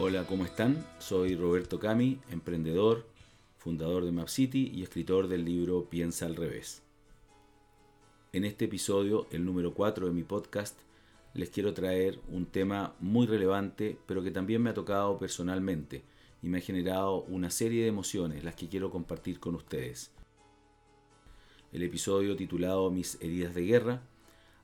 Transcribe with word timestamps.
Hola, 0.00 0.24
¿cómo 0.28 0.44
están? 0.44 0.86
Soy 1.00 1.34
Roberto 1.34 1.80
Cami, 1.80 2.20
emprendedor, 2.30 3.04
fundador 3.56 4.04
de 4.04 4.12
MapCity 4.12 4.70
y 4.72 4.84
escritor 4.84 5.26
del 5.26 5.44
libro 5.44 5.90
Piensa 5.90 6.26
al 6.26 6.36
revés. 6.36 6.84
En 8.32 8.44
este 8.44 8.66
episodio, 8.66 9.26
el 9.32 9.44
número 9.44 9.74
4 9.74 10.06
de 10.06 10.12
mi 10.12 10.22
podcast, 10.22 10.78
les 11.34 11.50
quiero 11.50 11.74
traer 11.74 12.20
un 12.28 12.46
tema 12.46 12.94
muy 13.00 13.26
relevante, 13.26 13.98
pero 14.06 14.22
que 14.22 14.30
también 14.30 14.62
me 14.62 14.70
ha 14.70 14.74
tocado 14.74 15.18
personalmente 15.18 16.04
y 16.42 16.48
me 16.48 16.58
ha 16.58 16.60
generado 16.60 17.22
una 17.22 17.50
serie 17.50 17.82
de 17.82 17.88
emociones, 17.88 18.44
las 18.44 18.54
que 18.54 18.68
quiero 18.68 18.92
compartir 18.92 19.40
con 19.40 19.56
ustedes. 19.56 20.12
El 21.72 21.82
episodio 21.82 22.36
titulado 22.36 22.88
Mis 22.92 23.20
heridas 23.20 23.52
de 23.52 23.62
guerra 23.62 24.02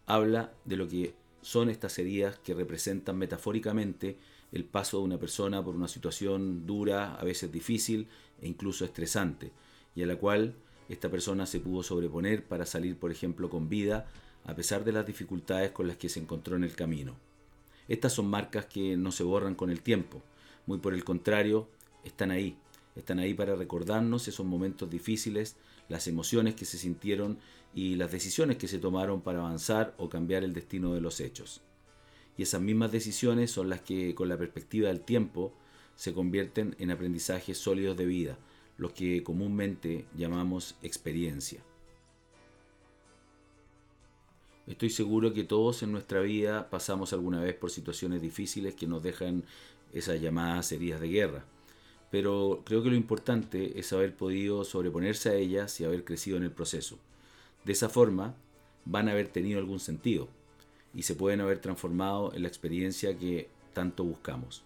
habla 0.07 0.53
de 0.65 0.77
lo 0.77 0.87
que 0.87 1.17
son 1.45 1.69
estas 1.69 1.99
heridas 1.99 2.39
que 2.39 2.55
representan 2.55 3.19
metafóricamente 3.19 4.17
el 4.51 4.65
paso 4.65 4.99
de 4.99 5.05
una 5.05 5.19
persona 5.19 5.63
por 5.63 5.75
una 5.75 5.89
situación 5.89 6.65
dura, 6.65 7.17
a 7.17 7.23
veces 7.23 7.53
difícil 7.53 8.09
e 8.41 8.49
incluso 8.49 8.87
estresante, 8.87 9.53
y 9.95 10.03
a 10.03 10.07
la 10.07 10.17
cual 10.17 10.55
esta 10.89 11.11
persona 11.11 11.45
se 11.45 11.61
pudo 11.61 11.83
sobreponer 11.83 12.45
para 12.45 12.65
salir, 12.65 12.97
por 12.97 13.11
ejemplo, 13.11 13.51
con 13.51 13.69
vida, 13.69 14.07
a 14.47 14.55
pesar 14.57 14.85
de 14.85 14.93
las 14.93 15.07
dificultades 15.07 15.71
con 15.73 15.87
las 15.87 15.99
que 15.99 16.09
se 16.09 16.19
encontró 16.19 16.57
en 16.57 16.65
el 16.65 16.75
camino. 16.75 17.15
Estas 17.89 18.15
son 18.15 18.27
marcas 18.27 18.65
que 18.65 18.97
no 18.97 19.13
se 19.13 19.23
borran 19.23 19.55
con 19.55 19.69
el 19.69 19.83
tiempo, 19.83 20.23
muy 20.65 20.79
por 20.79 20.95
el 20.95 21.05
contrario, 21.05 21.69
están 22.05 22.31
ahí, 22.31 22.57
están 22.97 23.19
ahí 23.19 23.35
para 23.35 23.55
recordarnos 23.55 24.29
esos 24.29 24.47
momentos 24.47 24.89
difíciles, 24.89 25.57
las 25.89 26.07
emociones 26.07 26.55
que 26.55 26.65
se 26.65 26.79
sintieron 26.79 27.39
y 27.75 27.97
las 27.97 28.13
decisiones 28.13 28.57
que 28.57 28.69
se 28.69 28.79
tomaron 28.79 29.21
para 29.21 29.41
avanzar 29.41 29.95
o 29.99 30.09
cambiar 30.09 30.45
el 30.45 30.55
destino 30.55 30.95
de 30.95 31.01
los 31.01 31.21
hechos. 31.21 31.61
Y 32.37 32.43
esas 32.43 32.61
mismas 32.61 32.93
decisiones 32.93 33.51
son 33.51 33.69
las 33.69 33.81
que 33.81 34.15
con 34.15 34.29
la 34.29 34.39
perspectiva 34.39 34.89
del 34.89 35.01
tiempo 35.01 35.53
se 35.97 36.13
convierten 36.13 36.75
en 36.79 36.91
aprendizajes 36.91 37.59
sólidos 37.59 37.97
de 37.97 38.07
vida, 38.07 38.39
los 38.77 38.93
que 38.93 39.23
comúnmente 39.23 40.07
llamamos 40.17 40.77
experiencia. 40.83 41.63
Estoy 44.67 44.91
seguro 44.91 45.33
que 45.33 45.45
todos 45.45 45.83
en 45.83 45.93
nuestra 45.93 46.21
vida 46.21 46.71
pasamos 46.71 47.13
alguna 47.13 47.41
vez 47.41 47.55
por 47.55 47.71
situaciones 47.71 48.23
difíciles 48.23 48.75
que 48.75 48.87
nos 48.87 49.03
dejan 49.03 49.45
esas 49.93 50.21
llamadas 50.21 50.73
heridas 50.73 51.01
de 51.01 51.09
guerra. 51.09 51.45
Pero 52.15 52.63
creo 52.65 52.81
que 52.81 52.91
lo 52.91 52.95
importante 52.95 53.77
es 53.77 53.93
haber 53.93 54.15
podido 54.15 54.63
sobreponerse 54.63 55.31
a 55.31 55.35
ellas 55.35 55.81
y 55.81 55.85
haber 55.85 56.05
crecido 56.05 56.37
en 56.37 56.45
el 56.45 56.53
proceso. 56.53 56.97
De 57.65 57.73
esa 57.73 57.89
forma, 57.89 58.37
van 58.85 59.09
a 59.09 59.11
haber 59.11 59.27
tenido 59.27 59.59
algún 59.59 59.81
sentido 59.81 60.29
y 60.95 61.03
se 61.03 61.17
pueden 61.17 61.41
haber 61.41 61.59
transformado 61.59 62.33
en 62.33 62.43
la 62.43 62.49
experiencia 62.49 63.19
que 63.19 63.49
tanto 63.73 64.05
buscamos. 64.05 64.63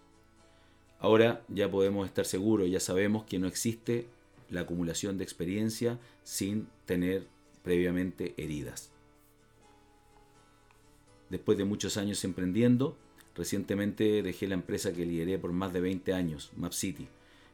Ahora 1.01 1.43
ya 1.49 1.71
podemos 1.71 2.07
estar 2.07 2.27
seguros, 2.27 2.69
ya 2.69 2.81
sabemos 2.81 3.25
que 3.25 3.39
no 3.39 3.47
existe 3.47 4.09
la 4.51 4.61
acumulación 4.61 5.17
de 5.17 5.25
experiencia 5.25 5.99
sin 6.25 6.69
tener 6.85 7.29
previamente 7.63 8.35
heridas. 8.37 8.91
Después 11.31 11.57
de 11.57 11.65
muchos 11.65 11.97
años 11.97 12.23
emprendiendo, 12.25 12.95
recientemente 13.35 14.23
dejé 14.23 14.49
la 14.49 14.55
empresa 14.55 14.93
que 14.93 15.07
lideré 15.07 15.39
por 15.39 15.53
más 15.53 15.73
de 15.73 15.81
20 15.81 16.13
años, 16.13 16.51
MapCity, 16.55 17.09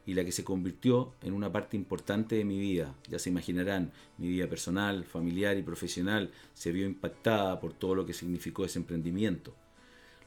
y 0.05 0.13
la 0.13 0.23
que 0.23 0.31
se 0.31 0.43
convirtió 0.43 1.13
en 1.21 1.33
una 1.33 1.51
parte 1.51 1.77
importante 1.77 2.35
de 2.35 2.45
mi 2.45 2.59
vida. 2.59 2.93
Ya 3.09 3.19
se 3.19 3.29
imaginarán, 3.29 3.91
mi 4.17 4.27
vida 4.27 4.47
personal, 4.47 5.03
familiar 5.03 5.57
y 5.57 5.63
profesional 5.63 6.31
se 6.53 6.71
vio 6.71 6.85
impactada 6.85 7.59
por 7.59 7.73
todo 7.73 7.95
lo 7.95 8.05
que 8.05 8.13
significó 8.13 8.65
ese 8.65 8.79
emprendimiento. 8.79 9.53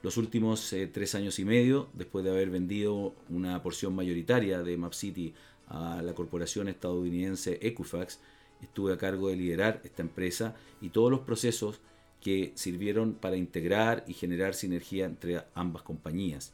Los 0.03 0.17
últimos 0.17 0.73
eh, 0.73 0.87
tres 0.87 1.15
años 1.15 1.39
y 1.39 1.45
medio, 1.45 1.89
después 1.95 2.25
de 2.25 2.31
haber 2.31 2.51
vendido 2.51 3.15
una 3.29 3.61
porción 3.63 3.95
mayoritaria 3.95 4.63
de 4.63 4.77
MapCity 4.77 5.35
a 5.69 6.03
la 6.03 6.15
corporación 6.15 6.69
estadounidense 6.69 7.59
Equifax, 7.61 8.21
estuve 8.63 8.93
a 8.93 8.99
cargo 8.99 9.29
de 9.29 9.37
liderar 9.37 9.81
esta 9.85 10.03
empresa 10.03 10.55
y 10.81 10.91
todos 10.91 11.11
los 11.11 11.21
procesos 11.21 11.81
que 12.21 12.53
sirvieron 12.55 13.15
para 13.15 13.37
integrar 13.37 14.05
y 14.07 14.15
generar 14.15 14.55
sinergia 14.55 15.07
entre 15.07 15.45
ambas 15.55 15.83
compañías. 15.83 16.53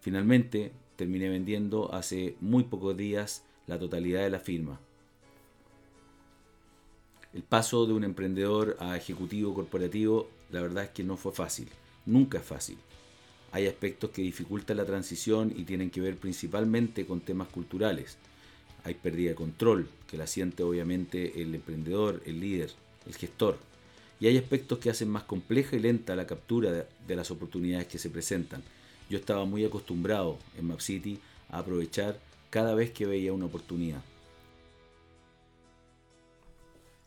Finalmente, 0.00 0.72
terminé 1.00 1.30
vendiendo 1.30 1.94
hace 1.94 2.36
muy 2.42 2.64
pocos 2.64 2.94
días 2.94 3.42
la 3.66 3.78
totalidad 3.78 4.22
de 4.22 4.28
la 4.28 4.38
firma. 4.38 4.78
El 7.32 7.42
paso 7.42 7.86
de 7.86 7.94
un 7.94 8.04
emprendedor 8.04 8.76
a 8.80 8.98
ejecutivo 8.98 9.54
corporativo, 9.54 10.28
la 10.50 10.60
verdad 10.60 10.84
es 10.84 10.90
que 10.90 11.02
no 11.02 11.16
fue 11.16 11.32
fácil, 11.32 11.68
nunca 12.04 12.36
es 12.36 12.44
fácil. 12.44 12.76
Hay 13.52 13.66
aspectos 13.66 14.10
que 14.10 14.20
dificultan 14.20 14.76
la 14.76 14.84
transición 14.84 15.50
y 15.56 15.64
tienen 15.64 15.88
que 15.88 16.02
ver 16.02 16.18
principalmente 16.18 17.06
con 17.06 17.22
temas 17.22 17.48
culturales. 17.48 18.18
Hay 18.84 18.92
pérdida 18.92 19.30
de 19.30 19.36
control, 19.36 19.88
que 20.06 20.18
la 20.18 20.26
siente 20.26 20.62
obviamente 20.62 21.40
el 21.40 21.54
emprendedor, 21.54 22.20
el 22.26 22.40
líder, 22.40 22.72
el 23.06 23.14
gestor. 23.14 23.56
Y 24.20 24.26
hay 24.26 24.36
aspectos 24.36 24.78
que 24.80 24.90
hacen 24.90 25.08
más 25.08 25.22
compleja 25.22 25.76
y 25.76 25.80
lenta 25.80 26.14
la 26.14 26.26
captura 26.26 26.86
de, 27.06 27.16
las 27.16 27.30
oportunidades 27.30 27.86
que 27.86 27.98
se 27.98 28.10
presentan 28.10 28.62
yo 29.10 29.18
estaba 29.18 29.44
muy 29.44 29.64
acostumbrado 29.64 30.38
en 30.56 30.68
MapCity 30.68 31.18
a 31.50 31.58
aprovechar 31.58 32.18
cada 32.48 32.74
vez 32.74 32.92
que 32.92 33.06
veía 33.06 33.32
una 33.32 33.46
oportunidad. 33.46 34.02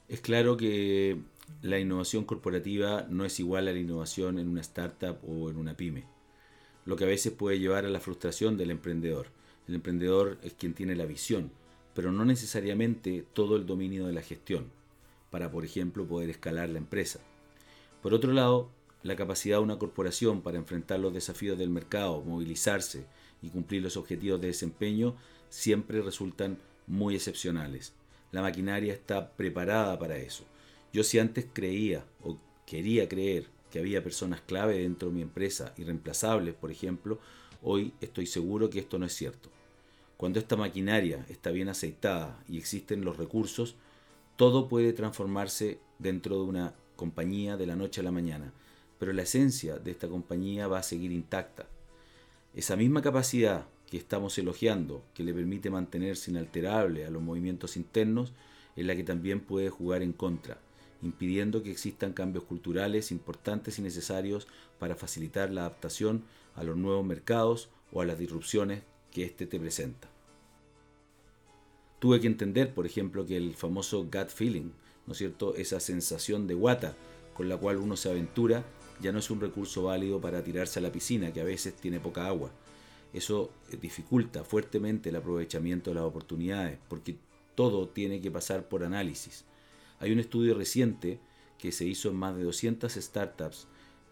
Es 0.09 0.19
claro 0.19 0.57
que 0.57 1.17
la 1.61 1.79
innovación 1.79 2.25
corporativa 2.25 3.07
no 3.09 3.25
es 3.25 3.39
igual 3.39 3.67
a 3.67 3.71
la 3.71 3.79
innovación 3.79 4.37
en 4.37 4.49
una 4.49 4.61
startup 4.61 5.17
o 5.27 5.49
en 5.49 5.57
una 5.57 5.75
pyme, 5.75 6.03
lo 6.85 6.97
que 6.97 7.05
a 7.05 7.07
veces 7.07 7.31
puede 7.31 7.59
llevar 7.59 7.85
a 7.85 7.89
la 7.89 8.01
frustración 8.01 8.57
del 8.57 8.71
emprendedor. 8.71 9.27
El 9.67 9.75
emprendedor 9.75 10.37
es 10.43 10.53
quien 10.53 10.73
tiene 10.73 10.95
la 10.95 11.05
visión, 11.05 11.51
pero 11.95 12.11
no 12.11 12.25
necesariamente 12.25 13.25
todo 13.33 13.55
el 13.55 13.65
dominio 13.65 14.05
de 14.05 14.13
la 14.13 14.21
gestión, 14.21 14.65
para 15.31 15.49
por 15.49 15.63
ejemplo 15.63 16.05
poder 16.05 16.29
escalar 16.29 16.69
la 16.69 16.79
empresa. 16.79 17.19
Por 18.01 18.13
otro 18.13 18.33
lado, 18.33 18.69
la 19.03 19.17
capacidad 19.17 19.57
de 19.57 19.63
una 19.63 19.77
corporación 19.77 20.41
para 20.41 20.57
enfrentar 20.57 20.99
los 20.99 21.13
desafíos 21.13 21.57
del 21.57 21.69
mercado, 21.69 22.21
movilizarse 22.21 23.05
y 23.41 23.49
cumplir 23.49 23.83
los 23.83 23.97
objetivos 23.97 24.39
de 24.39 24.47
desempeño 24.47 25.15
siempre 25.49 26.01
resultan 26.01 26.57
muy 26.87 27.15
excepcionales. 27.15 27.93
La 28.31 28.41
maquinaria 28.41 28.93
está 28.93 29.31
preparada 29.31 29.99
para 29.99 30.17
eso. 30.17 30.45
Yo 30.93 31.03
si 31.03 31.19
antes 31.19 31.45
creía 31.51 32.05
o 32.23 32.37
quería 32.65 33.07
creer 33.09 33.47
que 33.69 33.79
había 33.79 34.03
personas 34.03 34.41
clave 34.41 34.79
dentro 34.79 35.09
de 35.09 35.15
mi 35.15 35.21
empresa, 35.21 35.73
irreemplazables, 35.77 36.55
por 36.55 36.71
ejemplo, 36.71 37.19
hoy 37.61 37.93
estoy 37.99 38.25
seguro 38.25 38.69
que 38.69 38.79
esto 38.79 38.97
no 38.97 39.05
es 39.05 39.13
cierto. 39.13 39.49
Cuando 40.15 40.39
esta 40.39 40.55
maquinaria 40.55 41.25
está 41.27 41.51
bien 41.51 41.67
aceitada 41.67 42.41
y 42.47 42.57
existen 42.57 43.03
los 43.03 43.17
recursos, 43.17 43.75
todo 44.37 44.69
puede 44.69 44.93
transformarse 44.93 45.79
dentro 45.99 46.37
de 46.37 46.43
una 46.43 46.73
compañía 46.95 47.57
de 47.57 47.67
la 47.67 47.75
noche 47.75 48.01
a 48.01 48.03
la 48.03 48.11
mañana 48.11 48.53
pero 49.03 49.11
la 49.11 49.23
esencia 49.23 49.79
de 49.79 49.91
esta 49.91 50.07
compañía 50.07 50.69
va 50.69 50.79
a 50.79 50.83
seguir 50.83 51.11
intacta. 51.11 51.67
Esa 52.55 52.77
misma 52.77 53.01
capacidad 53.01 53.65
que 53.91 53.97
estamos 53.97 54.37
elogiando, 54.37 55.03
que 55.13 55.25
le 55.25 55.33
permite 55.33 55.69
mantenerse 55.69 56.31
inalterable 56.31 57.05
a 57.05 57.09
los 57.09 57.21
movimientos 57.21 57.75
internos, 57.75 58.31
es 58.77 58.85
la 58.85 58.95
que 58.95 59.03
también 59.03 59.41
puede 59.41 59.69
jugar 59.69 60.03
en 60.03 60.13
contra, 60.13 60.57
impidiendo 61.01 61.63
que 61.63 61.71
existan 61.71 62.13
cambios 62.13 62.45
culturales 62.45 63.11
importantes 63.11 63.77
y 63.77 63.81
necesarios 63.81 64.47
para 64.79 64.95
facilitar 64.95 65.51
la 65.51 65.65
adaptación 65.65 66.23
a 66.55 66.63
los 66.63 66.77
nuevos 66.77 67.05
mercados 67.05 67.67
o 67.91 67.99
a 67.99 68.05
las 68.05 68.17
disrupciones 68.17 68.83
que 69.11 69.25
éste 69.25 69.45
te 69.47 69.59
presenta. 69.59 70.07
Tuve 71.99 72.21
que 72.21 72.27
entender, 72.27 72.73
por 72.73 72.85
ejemplo, 72.85 73.25
que 73.25 73.35
el 73.35 73.53
famoso 73.53 74.05
gut 74.05 74.29
feeling, 74.29 74.71
¿no 75.05 75.11
es 75.11 75.17
cierto? 75.17 75.57
Esa 75.57 75.81
sensación 75.81 76.47
de 76.47 76.53
guata 76.53 76.95
con 77.33 77.49
la 77.49 77.57
cual 77.57 77.79
uno 77.79 77.97
se 77.97 78.09
aventura 78.09 78.63
ya 79.01 79.11
no 79.11 79.19
es 79.19 79.29
un 79.29 79.41
recurso 79.41 79.83
válido 79.83 80.19
para 80.19 80.43
tirarse 80.43 80.79
a 80.79 80.81
la 80.81 80.91
piscina, 80.91 81.31
que 81.31 81.41
a 81.41 81.45
veces 81.45 81.75
tiene 81.75 81.99
poca 81.99 82.27
agua. 82.27 82.51
Eso 83.13 83.51
eh, 83.71 83.77
dificulta 83.79 84.43
fuertemente 84.43 85.09
el 85.09 85.15
aprovechamiento 85.15 85.91
de 85.91 85.95
las 85.95 86.03
oportunidades, 86.03 86.79
porque 86.89 87.15
todo 87.55 87.87
tiene 87.87 88.21
que 88.21 88.31
pasar 88.31 88.67
por 88.67 88.83
análisis. 88.83 89.45
Hay 89.99 90.11
un 90.11 90.19
estudio 90.19 90.55
reciente 90.55 91.19
que 91.57 91.71
se 91.71 91.85
hizo 91.85 92.09
en 92.09 92.15
más 92.15 92.35
de 92.35 92.43
200 92.43 92.91
startups 92.91 93.67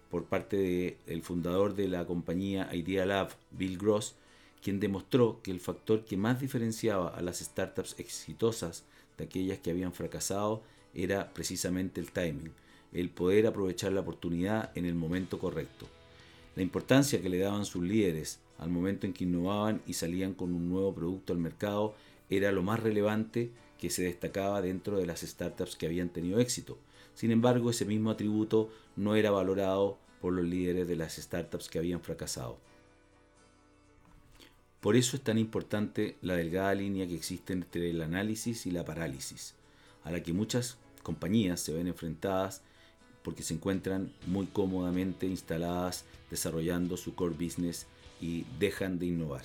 por 0.10 0.25
parte 0.25 1.00
del 1.06 1.24
fundador 1.24 1.74
de 1.74 1.88
la 1.88 2.06
compañía 2.06 2.69
Idea 2.74 3.06
Lab, 3.06 3.30
Bill 3.51 3.78
Gross, 3.78 4.16
quien 4.62 4.80
demostró 4.80 5.42
que 5.42 5.51
el 5.51 5.60
factor 5.60 6.06
que 6.06 6.18
más 6.18 6.39
diferenciaba 6.39 7.10
a 7.10 7.22
las 7.22 7.39
startups 7.39 7.95
exitosas 7.98 8.83
de 9.18 9.24
aquellas 9.24 9.60
que 9.60 9.72
habían 9.72 9.94
fracasado 9.94 10.62
era 10.94 11.33
precisamente 11.33 12.00
el 12.00 12.12
timing 12.12 12.51
el 12.93 13.09
poder 13.09 13.47
aprovechar 13.47 13.91
la 13.93 14.01
oportunidad 14.01 14.71
en 14.75 14.85
el 14.85 14.95
momento 14.95 15.39
correcto. 15.39 15.88
La 16.55 16.61
importancia 16.61 17.21
que 17.21 17.29
le 17.29 17.39
daban 17.39 17.65
sus 17.65 17.83
líderes 17.83 18.39
al 18.57 18.69
momento 18.69 19.07
en 19.07 19.13
que 19.13 19.23
innovaban 19.23 19.81
y 19.88 19.93
salían 19.93 20.33
con 20.33 20.53
un 20.53 20.69
nuevo 20.69 20.93
producto 20.93 21.33
al 21.33 21.39
mercado 21.39 21.95
era 22.29 22.51
lo 22.51 22.63
más 22.63 22.79
relevante 22.79 23.51
que 23.79 23.89
se 23.89 24.03
destacaba 24.03 24.61
dentro 24.61 24.97
de 24.97 25.05
las 25.05 25.21
startups 25.21 25.75
que 25.75 25.88
habían 25.88 26.09
tenido 26.09 26.39
éxito. 26.39 26.77
Sin 27.15 27.31
embargo, 27.31 27.69
ese 27.69 27.85
mismo 27.85 28.11
atributo 28.11 28.69
no 28.95 29.15
era 29.15 29.31
valorado 29.31 29.97
por 30.21 30.33
los 30.33 30.45
líderes 30.45 30.87
de 30.87 30.95
las 30.95 31.15
startups 31.15 31.69
que 31.69 31.79
habían 31.79 32.01
fracasado. 32.01 32.59
Por 34.81 34.95
eso 34.95 35.15
es 35.15 35.23
tan 35.23 35.37
importante 35.37 36.17
la 36.21 36.35
delgada 36.35 36.73
línea 36.73 37.07
que 37.07 37.15
existe 37.15 37.53
entre 37.53 37.89
el 37.89 38.01
análisis 38.01 38.65
y 38.65 38.71
la 38.71 38.85
parálisis, 38.85 39.55
a 40.03 40.11
la 40.11 40.23
que 40.23 40.33
muchas 40.33 40.77
compañías 41.03 41.59
se 41.59 41.73
ven 41.73 41.87
enfrentadas 41.87 42.61
porque 43.23 43.44
se 43.44 43.53
encuentran 43.53 44.12
muy 44.27 44.47
cómodamente 44.47 45.27
instaladas 45.27 46.06
desarrollando 46.29 46.97
su 46.97 47.15
core 47.15 47.35
business 47.35 47.85
y 48.19 48.45
dejan 48.59 49.00
de 49.00 49.07
innovar. 49.07 49.44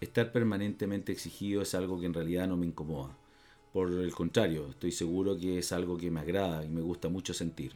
Estar 0.00 0.32
permanentemente 0.32 1.12
exigido 1.12 1.60
es 1.60 1.74
algo 1.74 2.00
que 2.00 2.06
en 2.06 2.14
realidad 2.14 2.48
no 2.48 2.56
me 2.56 2.66
incomoda. 2.66 3.14
Por 3.72 3.92
el 3.92 4.12
contrario, 4.12 4.68
estoy 4.70 4.92
seguro 4.92 5.38
que 5.38 5.58
es 5.58 5.72
algo 5.72 5.98
que 5.98 6.10
me 6.10 6.20
agrada 6.20 6.64
y 6.64 6.68
me 6.68 6.80
gusta 6.80 7.08
mucho 7.08 7.34
sentir. 7.34 7.72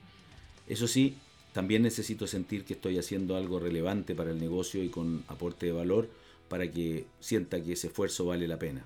Eso 0.66 0.88
sí, 0.88 1.16
también 1.52 1.82
necesito 1.82 2.26
sentir 2.26 2.64
que 2.64 2.72
estoy 2.72 2.98
haciendo 2.98 3.36
algo 3.36 3.60
relevante 3.60 4.14
para 4.14 4.30
el 4.30 4.40
negocio 4.40 4.82
y 4.82 4.88
con 4.88 5.22
aporte 5.28 5.66
de 5.66 5.72
valor 5.72 6.08
para 6.48 6.70
que 6.70 7.06
sienta 7.20 7.62
que 7.62 7.74
ese 7.74 7.88
esfuerzo 7.88 8.24
vale 8.24 8.48
la 8.48 8.58
pena. 8.58 8.84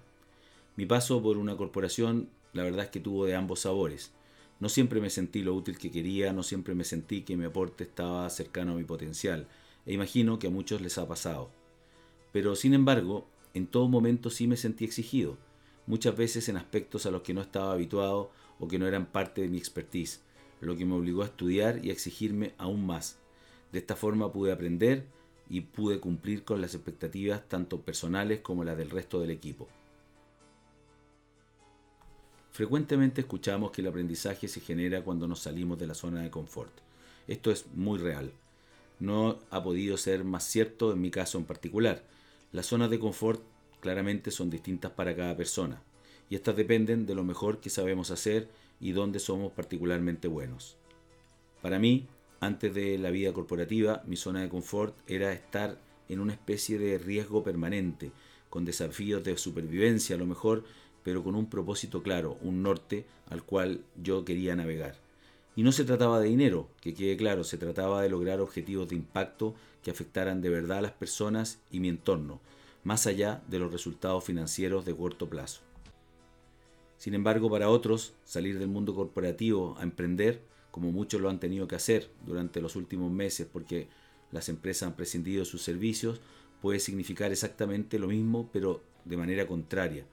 Mi 0.76 0.84
paso 0.84 1.22
por 1.22 1.38
una 1.38 1.56
corporación, 1.56 2.28
la 2.52 2.62
verdad 2.62 2.86
es 2.86 2.90
que 2.90 3.00
tuvo 3.00 3.26
de 3.26 3.34
ambos 3.34 3.60
sabores. 3.60 4.12
No 4.60 4.68
siempre 4.68 5.00
me 5.00 5.10
sentí 5.10 5.42
lo 5.42 5.54
útil 5.54 5.78
que 5.78 5.90
quería, 5.90 6.32
no 6.32 6.42
siempre 6.42 6.74
me 6.74 6.84
sentí 6.84 7.22
que 7.22 7.36
mi 7.36 7.44
aporte 7.44 7.84
estaba 7.84 8.28
cercano 8.30 8.72
a 8.72 8.76
mi 8.76 8.84
potencial, 8.84 9.46
e 9.86 9.92
imagino 9.92 10.38
que 10.38 10.48
a 10.48 10.50
muchos 10.50 10.80
les 10.80 10.98
ha 10.98 11.06
pasado. 11.06 11.50
Pero 12.32 12.56
sin 12.56 12.74
embargo, 12.74 13.26
en 13.54 13.66
todo 13.66 13.88
momento 13.88 14.30
sí 14.30 14.46
me 14.46 14.56
sentí 14.56 14.84
exigido, 14.84 15.36
muchas 15.86 16.16
veces 16.16 16.48
en 16.48 16.56
aspectos 16.56 17.06
a 17.06 17.10
los 17.10 17.22
que 17.22 17.34
no 17.34 17.40
estaba 17.40 17.72
habituado 17.72 18.30
o 18.58 18.68
que 18.68 18.78
no 18.78 18.86
eran 18.86 19.06
parte 19.06 19.42
de 19.42 19.48
mi 19.48 19.58
expertise, 19.58 20.20
lo 20.60 20.76
que 20.76 20.84
me 20.84 20.94
obligó 20.94 21.22
a 21.22 21.26
estudiar 21.26 21.84
y 21.84 21.90
a 21.90 21.92
exigirme 21.92 22.54
aún 22.58 22.84
más. 22.84 23.18
De 23.72 23.78
esta 23.78 23.96
forma 23.96 24.32
pude 24.32 24.52
aprender 24.52 25.06
y 25.48 25.62
pude 25.62 26.00
cumplir 26.00 26.44
con 26.44 26.60
las 26.60 26.74
expectativas 26.74 27.48
tanto 27.48 27.80
personales 27.80 28.40
como 28.40 28.64
las 28.64 28.76
del 28.76 28.90
resto 28.90 29.20
del 29.20 29.30
equipo. 29.30 29.68
Frecuentemente 32.58 33.20
escuchamos 33.20 33.70
que 33.70 33.82
el 33.82 33.86
aprendizaje 33.86 34.48
se 34.48 34.58
genera 34.58 35.04
cuando 35.04 35.28
nos 35.28 35.38
salimos 35.38 35.78
de 35.78 35.86
la 35.86 35.94
zona 35.94 36.22
de 36.22 36.30
confort. 36.32 36.72
Esto 37.28 37.52
es 37.52 37.66
muy 37.72 38.00
real. 38.00 38.32
No 38.98 39.38
ha 39.50 39.62
podido 39.62 39.96
ser 39.96 40.24
más 40.24 40.42
cierto 40.42 40.92
en 40.92 41.00
mi 41.00 41.12
caso 41.12 41.38
en 41.38 41.44
particular. 41.44 42.02
Las 42.50 42.66
zonas 42.66 42.90
de 42.90 42.98
confort 42.98 43.40
claramente 43.78 44.32
son 44.32 44.50
distintas 44.50 44.90
para 44.90 45.14
cada 45.14 45.36
persona, 45.36 45.80
y 46.28 46.34
estas 46.34 46.56
dependen 46.56 47.06
de 47.06 47.14
lo 47.14 47.22
mejor 47.22 47.60
que 47.60 47.70
sabemos 47.70 48.10
hacer 48.10 48.48
y 48.80 48.90
dónde 48.90 49.20
somos 49.20 49.52
particularmente 49.52 50.26
buenos. 50.26 50.76
Para 51.62 51.78
mí, 51.78 52.08
antes 52.40 52.74
de 52.74 52.98
la 52.98 53.12
vida 53.12 53.32
corporativa, 53.32 54.02
mi 54.04 54.16
zona 54.16 54.42
de 54.42 54.48
confort 54.48 54.96
era 55.06 55.32
estar 55.32 55.78
en 56.08 56.18
una 56.18 56.32
especie 56.32 56.76
de 56.80 56.98
riesgo 56.98 57.44
permanente, 57.44 58.10
con 58.50 58.64
desafíos 58.64 59.22
de 59.22 59.36
supervivencia 59.36 60.16
a 60.16 60.18
lo 60.18 60.26
mejor, 60.26 60.64
pero 61.02 61.22
con 61.22 61.34
un 61.34 61.46
propósito 61.46 62.02
claro, 62.02 62.38
un 62.42 62.62
norte 62.62 63.06
al 63.30 63.42
cual 63.42 63.82
yo 64.02 64.24
quería 64.24 64.56
navegar. 64.56 64.96
Y 65.56 65.62
no 65.62 65.72
se 65.72 65.84
trataba 65.84 66.20
de 66.20 66.28
dinero, 66.28 66.68
que 66.80 66.94
quede 66.94 67.16
claro, 67.16 67.44
se 67.44 67.58
trataba 67.58 68.02
de 68.02 68.08
lograr 68.08 68.40
objetivos 68.40 68.88
de 68.88 68.96
impacto 68.96 69.54
que 69.82 69.90
afectaran 69.90 70.40
de 70.40 70.50
verdad 70.50 70.78
a 70.78 70.82
las 70.82 70.92
personas 70.92 71.58
y 71.70 71.80
mi 71.80 71.88
entorno, 71.88 72.40
más 72.84 73.06
allá 73.06 73.42
de 73.48 73.58
los 73.58 73.72
resultados 73.72 74.24
financieros 74.24 74.84
de 74.84 74.94
corto 74.94 75.28
plazo. 75.28 75.60
Sin 76.96 77.14
embargo, 77.14 77.50
para 77.50 77.70
otros, 77.70 78.12
salir 78.24 78.58
del 78.58 78.68
mundo 78.68 78.94
corporativo 78.94 79.76
a 79.78 79.82
emprender, 79.82 80.40
como 80.70 80.92
muchos 80.92 81.20
lo 81.20 81.30
han 81.30 81.40
tenido 81.40 81.68
que 81.68 81.76
hacer 81.76 82.10
durante 82.26 82.60
los 82.60 82.76
últimos 82.76 83.10
meses 83.10 83.46
porque 83.50 83.88
las 84.30 84.48
empresas 84.48 84.88
han 84.88 84.96
prescindido 84.96 85.40
de 85.40 85.46
sus 85.46 85.62
servicios, 85.62 86.20
puede 86.60 86.80
significar 86.80 87.32
exactamente 87.32 87.98
lo 87.98 88.08
mismo, 88.08 88.48
pero 88.52 88.82
de 89.04 89.16
manera 89.16 89.46
contraria, 89.46 90.04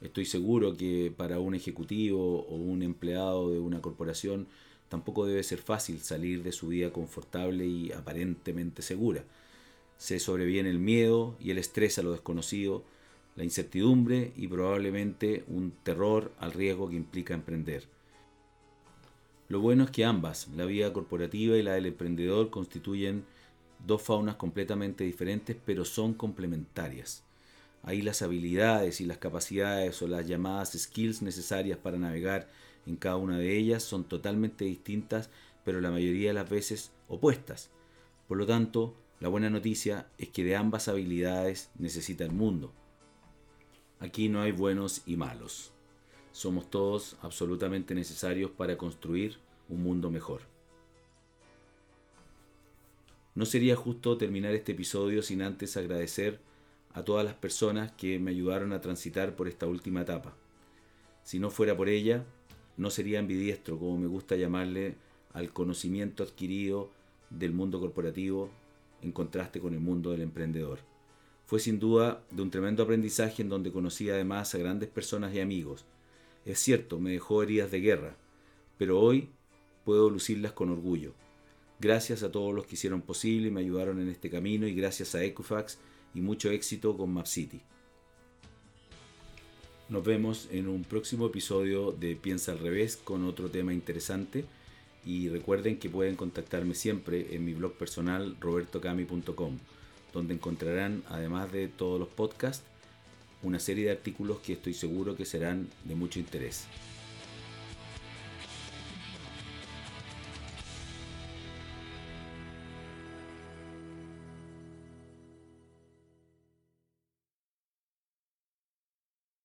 Estoy 0.00 0.26
seguro 0.26 0.76
que 0.76 1.12
para 1.16 1.38
un 1.40 1.54
ejecutivo 1.54 2.42
o 2.46 2.54
un 2.54 2.82
empleado 2.82 3.50
de 3.50 3.58
una 3.58 3.80
corporación 3.80 4.46
tampoco 4.88 5.26
debe 5.26 5.42
ser 5.42 5.58
fácil 5.58 6.00
salir 6.00 6.42
de 6.42 6.52
su 6.52 6.68
vida 6.68 6.92
confortable 6.92 7.66
y 7.66 7.92
aparentemente 7.92 8.82
segura. 8.82 9.24
Se 9.96 10.18
sobreviene 10.18 10.70
el 10.70 10.78
miedo 10.78 11.36
y 11.40 11.50
el 11.50 11.58
estrés 11.58 11.98
a 11.98 12.02
lo 12.02 12.12
desconocido, 12.12 12.84
la 13.36 13.44
incertidumbre 13.44 14.32
y 14.36 14.48
probablemente 14.48 15.44
un 15.48 15.72
terror 15.82 16.32
al 16.38 16.52
riesgo 16.52 16.88
que 16.88 16.96
implica 16.96 17.34
emprender. 17.34 17.84
Lo 19.48 19.60
bueno 19.60 19.84
es 19.84 19.90
que 19.90 20.04
ambas, 20.04 20.48
la 20.56 20.66
vida 20.66 20.92
corporativa 20.92 21.56
y 21.56 21.62
la 21.62 21.74
del 21.74 21.86
emprendedor, 21.86 22.50
constituyen 22.50 23.24
dos 23.86 24.02
faunas 24.02 24.36
completamente 24.36 25.04
diferentes 25.04 25.56
pero 25.64 25.84
son 25.84 26.14
complementarias. 26.14 27.25
Ahí 27.86 28.02
las 28.02 28.20
habilidades 28.20 29.00
y 29.00 29.06
las 29.06 29.18
capacidades 29.18 30.02
o 30.02 30.08
las 30.08 30.26
llamadas 30.26 30.72
skills 30.76 31.22
necesarias 31.22 31.78
para 31.78 31.96
navegar 31.96 32.48
en 32.84 32.96
cada 32.96 33.16
una 33.16 33.38
de 33.38 33.56
ellas 33.56 33.84
son 33.84 34.02
totalmente 34.02 34.64
distintas, 34.64 35.30
pero 35.64 35.80
la 35.80 35.92
mayoría 35.92 36.28
de 36.28 36.34
las 36.34 36.50
veces 36.50 36.90
opuestas. 37.08 37.70
Por 38.26 38.38
lo 38.38 38.46
tanto, 38.46 38.96
la 39.20 39.28
buena 39.28 39.50
noticia 39.50 40.08
es 40.18 40.30
que 40.30 40.42
de 40.42 40.56
ambas 40.56 40.88
habilidades 40.88 41.70
necesita 41.78 42.24
el 42.24 42.32
mundo. 42.32 42.72
Aquí 44.00 44.28
no 44.28 44.42
hay 44.42 44.50
buenos 44.50 45.02
y 45.06 45.16
malos. 45.16 45.70
Somos 46.32 46.68
todos 46.68 47.16
absolutamente 47.22 47.94
necesarios 47.94 48.50
para 48.50 48.76
construir 48.76 49.38
un 49.68 49.84
mundo 49.84 50.10
mejor. 50.10 50.42
No 53.36 53.46
sería 53.46 53.76
justo 53.76 54.18
terminar 54.18 54.54
este 54.54 54.72
episodio 54.72 55.22
sin 55.22 55.42
antes 55.42 55.76
agradecer 55.76 56.40
a 56.96 57.04
todas 57.04 57.26
las 57.26 57.34
personas 57.34 57.92
que 57.92 58.18
me 58.18 58.30
ayudaron 58.30 58.72
a 58.72 58.80
transitar 58.80 59.36
por 59.36 59.48
esta 59.48 59.66
última 59.66 60.00
etapa. 60.00 60.34
Si 61.24 61.38
no 61.38 61.50
fuera 61.50 61.76
por 61.76 61.90
ella, 61.90 62.24
no 62.78 62.88
sería 62.88 63.18
ambidiestro, 63.18 63.78
como 63.78 63.98
me 63.98 64.06
gusta 64.06 64.34
llamarle 64.34 64.96
al 65.34 65.52
conocimiento 65.52 66.22
adquirido 66.22 66.90
del 67.28 67.52
mundo 67.52 67.80
corporativo 67.80 68.48
en 69.02 69.12
contraste 69.12 69.60
con 69.60 69.74
el 69.74 69.80
mundo 69.80 70.10
del 70.10 70.22
emprendedor. 70.22 70.78
Fue 71.44 71.60
sin 71.60 71.78
duda 71.78 72.24
de 72.30 72.40
un 72.40 72.50
tremendo 72.50 72.82
aprendizaje 72.82 73.42
en 73.42 73.50
donde 73.50 73.72
conocí 73.72 74.08
además 74.08 74.54
a 74.54 74.58
grandes 74.58 74.88
personas 74.88 75.34
y 75.34 75.40
amigos. 75.40 75.84
Es 76.46 76.60
cierto, 76.60 76.98
me 76.98 77.10
dejó 77.10 77.42
heridas 77.42 77.70
de 77.70 77.80
guerra, 77.82 78.16
pero 78.78 78.98
hoy 78.98 79.28
puedo 79.84 80.08
lucirlas 80.08 80.52
con 80.52 80.70
orgullo. 80.70 81.12
Gracias 81.78 82.22
a 82.22 82.32
todos 82.32 82.54
los 82.54 82.66
que 82.66 82.76
hicieron 82.76 83.02
posible 83.02 83.48
y 83.48 83.50
me 83.50 83.60
ayudaron 83.60 84.00
en 84.00 84.08
este 84.08 84.30
camino 84.30 84.66
y 84.66 84.74
gracias 84.74 85.14
a 85.14 85.22
Equifax 85.22 85.78
y 86.16 86.22
mucho 86.22 86.50
éxito 86.50 86.96
con 86.96 87.12
Map 87.12 87.26
City. 87.26 87.60
Nos 89.88 90.04
vemos 90.04 90.48
en 90.50 90.66
un 90.66 90.82
próximo 90.82 91.26
episodio 91.26 91.92
de 91.92 92.16
Piensa 92.16 92.52
al 92.52 92.58
revés 92.58 92.96
con 92.96 93.24
otro 93.24 93.50
tema 93.50 93.72
interesante 93.72 94.44
y 95.04 95.28
recuerden 95.28 95.78
que 95.78 95.90
pueden 95.90 96.16
contactarme 96.16 96.74
siempre 96.74 97.36
en 97.36 97.44
mi 97.44 97.54
blog 97.54 97.74
personal 97.74 98.36
robertocami.com 98.40 99.58
donde 100.12 100.34
encontrarán 100.34 101.04
además 101.08 101.52
de 101.52 101.68
todos 101.68 102.00
los 102.00 102.08
podcasts 102.08 102.64
una 103.42 103.60
serie 103.60 103.84
de 103.84 103.90
artículos 103.92 104.38
que 104.38 104.54
estoy 104.54 104.74
seguro 104.74 105.14
que 105.14 105.26
serán 105.26 105.68
de 105.84 105.94
mucho 105.94 106.18
interés. 106.18 106.64